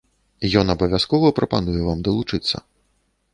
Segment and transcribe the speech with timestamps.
[0.61, 2.57] Ён абавязкова прапануе вам далучыцца.